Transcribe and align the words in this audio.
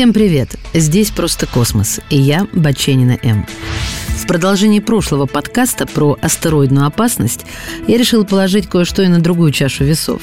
Всем 0.00 0.14
привет! 0.14 0.58
Здесь 0.72 1.10
«Просто 1.10 1.44
космос» 1.44 2.00
и 2.08 2.18
я, 2.18 2.46
Баченина 2.54 3.18
М. 3.22 3.46
В 4.16 4.26
продолжении 4.26 4.80
прошлого 4.80 5.26
подкаста 5.26 5.86
про 5.86 6.16
астероидную 6.22 6.86
опасность 6.86 7.44
я 7.86 7.98
решила 7.98 8.24
положить 8.24 8.66
кое-что 8.66 9.02
и 9.02 9.08
на 9.08 9.20
другую 9.20 9.52
чашу 9.52 9.84
весов. 9.84 10.22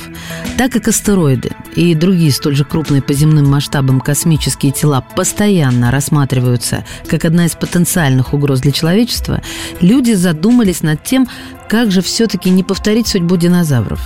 Так 0.57 0.71
как 0.71 0.87
астероиды 0.87 1.51
и 1.75 1.93
другие 1.93 2.31
столь 2.31 2.55
же 2.55 2.65
крупные 2.65 3.03
по 3.03 3.13
земным 3.13 3.47
масштабам 3.51 4.01
космические 4.01 4.71
тела 4.71 5.01
постоянно 5.15 5.91
рассматриваются 5.91 6.83
как 7.07 7.25
одна 7.25 7.45
из 7.45 7.51
потенциальных 7.51 8.33
угроз 8.33 8.61
для 8.61 8.71
человечества, 8.71 9.43
люди 9.79 10.13
задумались 10.13 10.81
над 10.81 11.03
тем, 11.03 11.27
как 11.67 11.91
же 11.91 12.01
все-таки 12.01 12.49
не 12.49 12.63
повторить 12.63 13.07
судьбу 13.07 13.37
динозавров? 13.37 13.99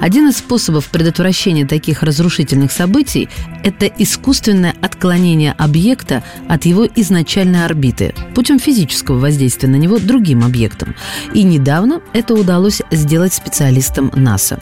Один 0.00 0.28
из 0.28 0.38
способов 0.38 0.88
предотвращения 0.88 1.66
таких 1.66 2.02
разрушительных 2.02 2.72
событий– 2.72 3.28
это 3.64 3.86
искусственное 3.86 4.74
отклонение 4.80 5.52
объекта 5.52 6.22
от 6.48 6.64
его 6.64 6.86
изначальной 6.86 7.64
орбиты 7.64 8.14
путем 8.34 8.58
физического 8.58 9.18
воздействия 9.18 9.68
на 9.68 9.76
него 9.76 9.98
другим 9.98 10.44
объектом. 10.44 10.94
И 11.34 11.42
недавно 11.42 12.00
это 12.12 12.34
удалось 12.34 12.82
сделать 12.90 13.34
специалистам 13.34 14.12
НАСА. 14.14 14.60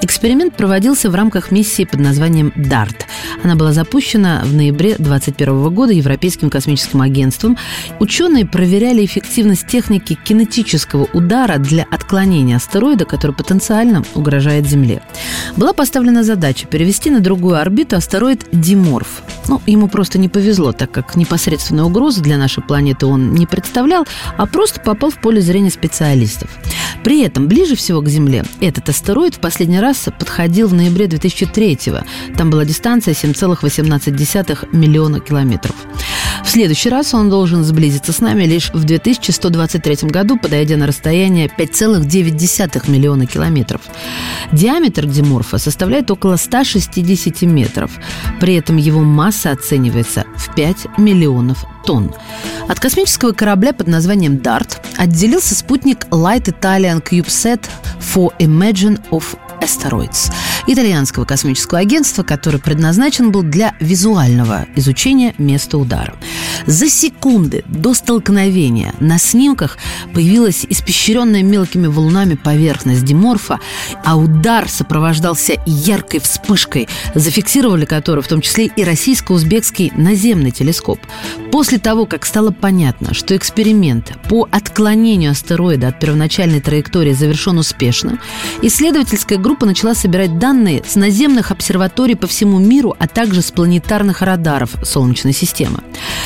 Эксперимент 0.00 0.56
проводился 0.56 1.10
в 1.10 1.14
рамках 1.14 1.50
миссии 1.50 1.84
под 1.84 2.00
названием 2.00 2.52
DART. 2.56 3.02
Она 3.46 3.54
была 3.54 3.72
запущена 3.72 4.42
в 4.44 4.52
ноябре 4.54 4.96
2021 4.96 5.72
года 5.72 5.92
Европейским 5.92 6.50
космическим 6.50 7.00
агентством. 7.00 7.56
Ученые 8.00 8.44
проверяли 8.44 9.04
эффективность 9.04 9.68
техники 9.68 10.18
кинетического 10.24 11.06
удара 11.12 11.58
для 11.58 11.84
отклонения 11.84 12.56
астероида, 12.56 13.04
который 13.04 13.36
потенциально 13.36 14.02
угрожает 14.16 14.66
Земле. 14.66 15.00
Была 15.56 15.72
поставлена 15.74 16.24
задача 16.24 16.66
перевести 16.66 17.08
на 17.08 17.20
другую 17.20 17.60
орбиту 17.60 17.94
астероид 17.94 18.44
Диморф. 18.50 19.22
Ну, 19.48 19.60
ему 19.66 19.88
просто 19.88 20.18
не 20.18 20.28
повезло, 20.28 20.72
так 20.72 20.90
как 20.90 21.16
непосредственной 21.16 21.84
угрозы 21.84 22.20
для 22.20 22.36
нашей 22.36 22.62
планеты 22.62 23.06
он 23.06 23.32
не 23.32 23.46
представлял, 23.46 24.06
а 24.36 24.46
просто 24.46 24.80
попал 24.80 25.10
в 25.10 25.18
поле 25.20 25.40
зрения 25.40 25.70
специалистов. 25.70 26.50
При 27.04 27.22
этом 27.22 27.46
ближе 27.46 27.76
всего 27.76 28.00
к 28.00 28.08
Земле 28.08 28.44
этот 28.60 28.88
астероид 28.88 29.36
в 29.36 29.38
последний 29.38 29.78
раз 29.78 30.08
подходил 30.18 30.66
в 30.68 30.74
ноябре 30.74 31.06
2003 31.06 31.90
-го. 31.90 32.04
Там 32.36 32.50
была 32.50 32.64
дистанция 32.64 33.14
7,18 33.14 34.68
миллиона 34.72 35.20
километров. 35.20 35.76
В 36.44 36.48
следующий 36.48 36.90
раз 36.90 37.12
он 37.14 37.28
должен 37.28 37.64
сблизиться 37.64 38.12
с 38.12 38.20
нами 38.20 38.44
лишь 38.44 38.70
в 38.72 38.84
2123 38.84 40.10
году, 40.10 40.38
подойдя 40.38 40.76
на 40.76 40.86
расстояние 40.86 41.48
5,9 41.48 42.88
миллиона 42.88 43.26
километров. 43.26 43.80
Диаметр 44.52 45.06
Диморфа 45.06 45.58
составляет 45.58 46.10
около 46.10 46.36
160 46.36 47.42
метров. 47.42 47.90
При 48.40 48.54
этом 48.54 48.76
его 48.76 49.00
масса 49.00 49.35
оценивается 49.44 50.24
в 50.36 50.54
5 50.54 50.98
миллионов 50.98 51.64
тонн. 51.84 52.14
От 52.68 52.80
космического 52.80 53.32
корабля 53.32 53.72
под 53.72 53.88
названием 53.88 54.36
DART 54.36 54.78
отделился 54.96 55.54
спутник 55.54 56.06
Light 56.06 56.44
Italian 56.44 57.02
CubeSat 57.02 57.68
for 58.00 58.32
Imagine 58.38 58.98
of 59.10 59.36
Asteroids 59.60 60.32
итальянского 60.66 61.24
космического 61.24 61.80
агентства, 61.80 62.22
который 62.22 62.60
предназначен 62.60 63.30
был 63.30 63.42
для 63.42 63.74
визуального 63.80 64.66
изучения 64.74 65.34
места 65.38 65.78
удара. 65.78 66.14
За 66.66 66.88
секунды 66.88 67.64
до 67.66 67.94
столкновения 67.94 68.94
на 69.00 69.18
снимках 69.18 69.78
появилась 70.12 70.66
испещренная 70.68 71.42
мелкими 71.42 71.86
валунами 71.86 72.34
поверхность 72.34 73.04
Диморфа, 73.04 73.60
а 74.04 74.16
удар 74.16 74.68
сопровождался 74.68 75.54
яркой 75.66 76.20
вспышкой, 76.20 76.88
зафиксировали 77.14 77.84
которую 77.84 78.22
в 78.22 78.28
том 78.28 78.40
числе 78.40 78.66
и 78.66 78.84
российско-узбекский 78.84 79.92
наземный 79.96 80.50
телескоп. 80.50 80.98
После 81.52 81.78
того, 81.78 82.06
как 82.06 82.26
стало 82.26 82.50
понятно, 82.50 83.14
что 83.14 83.36
эксперимент 83.36 84.12
по 84.28 84.48
отклонению 84.50 85.32
астероида 85.32 85.88
от 85.88 86.00
первоначальной 86.00 86.60
траектории 86.60 87.12
завершен 87.12 87.58
успешно, 87.58 88.18
исследовательская 88.62 89.38
группа 89.38 89.66
начала 89.66 89.94
собирать 89.94 90.38
данные 90.38 90.55
с 90.56 90.96
наземных 90.96 91.50
обсерваторий 91.50 92.16
по 92.16 92.26
всему 92.26 92.58
миру, 92.58 92.96
а 92.98 93.06
также 93.06 93.42
с 93.42 93.50
планетарных 93.50 94.22
радаров 94.22 94.70
Солнечной 94.82 95.32
системы. 95.32 95.80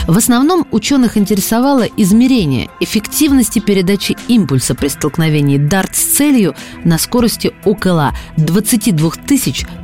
В 0.07 0.17
основном 0.17 0.67
ученых 0.71 1.17
интересовало 1.17 1.87
измерение 1.97 2.69
эффективности 2.81 3.59
передачи 3.59 4.17
импульса 4.29 4.75
при 4.75 4.89
столкновении 4.89 5.59
DART 5.59 5.91
с 5.93 6.17
целью 6.17 6.55
на 6.85 6.99
скорости 6.99 7.53
около 7.65 8.13
22 8.37 9.11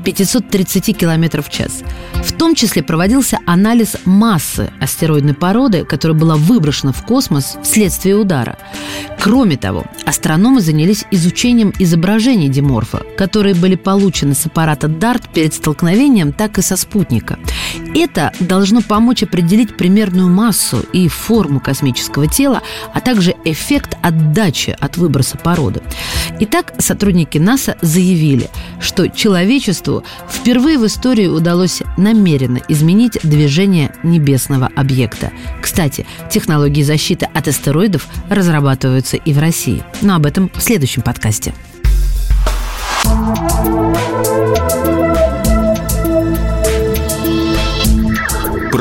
530 0.04 0.96
км 0.96 1.42
в 1.42 1.50
час. 1.50 1.82
В 2.22 2.32
том 2.32 2.54
числе 2.54 2.82
проводился 2.82 3.38
анализ 3.46 3.96
массы 4.04 4.70
астероидной 4.80 5.34
породы, 5.34 5.84
которая 5.84 6.16
была 6.16 6.36
выброшена 6.36 6.92
в 6.92 7.04
космос 7.04 7.56
вследствие 7.62 8.14
удара. 8.16 8.56
Кроме 9.18 9.56
того, 9.56 9.84
астрономы 10.04 10.60
занялись 10.60 11.04
изучением 11.10 11.72
изображений 11.78 12.48
Диморфа, 12.48 13.02
которые 13.16 13.54
были 13.54 13.74
получены 13.74 14.34
с 14.36 14.46
аппарата 14.46 14.86
DART 14.86 15.24
перед 15.32 15.54
столкновением, 15.54 16.32
так 16.32 16.58
и 16.58 16.62
со 16.62 16.76
спутника. 16.76 17.38
Это 17.94 18.32
должно 18.40 18.82
помочь 18.82 19.22
определить 19.22 19.76
примерную 19.76 20.28
массу 20.28 20.84
и 20.92 21.08
форму 21.08 21.60
космического 21.60 22.26
тела, 22.26 22.62
а 22.92 23.00
также 23.00 23.34
эффект 23.44 23.96
отдачи 24.02 24.76
от 24.78 24.96
выброса 24.96 25.36
породы. 25.38 25.82
Итак, 26.40 26.74
сотрудники 26.78 27.38
НАСА 27.38 27.76
заявили, 27.80 28.50
что 28.80 29.08
человечеству 29.08 30.04
впервые 30.30 30.78
в 30.78 30.86
истории 30.86 31.26
удалось 31.26 31.82
намеренно 31.96 32.60
изменить 32.68 33.18
движение 33.22 33.92
небесного 34.02 34.70
объекта. 34.76 35.32
Кстати, 35.62 36.06
технологии 36.30 36.82
защиты 36.82 37.26
от 37.32 37.48
астероидов 37.48 38.06
разрабатываются 38.28 39.16
и 39.16 39.32
в 39.32 39.38
России. 39.38 39.82
Но 40.02 40.14
об 40.14 40.26
этом 40.26 40.50
в 40.54 40.60
следующем 40.60 41.02
подкасте. 41.02 41.54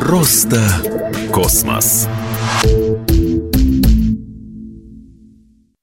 Просто 0.05 0.61
космос. 1.33 2.07